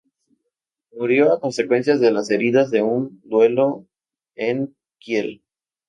Murió 0.93 1.31
a 1.31 1.39
consecuencias 1.39 1.99
de 1.99 2.09
las 2.09 2.31
heridas 2.31 2.71
de 2.71 2.81
un 2.81 3.21
duelo 3.23 3.85
en 4.33 4.75
Kiel. 4.99 5.43